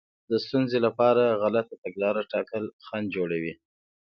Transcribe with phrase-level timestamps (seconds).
[0.29, 3.53] د ستونزې لپاره غلطه تګلاره ټاکل خنډ جوړوي.